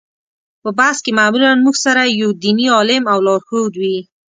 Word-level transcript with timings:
په 0.61 0.69
بس 0.77 0.97
کې 1.03 1.11
معمولا 1.19 1.51
موږ 1.63 1.75
سره 1.85 2.01
یو 2.21 2.29
دیني 2.43 2.67
عالم 2.77 3.03
او 3.13 3.19
لارښود 3.25 3.73
وي. 3.81 3.97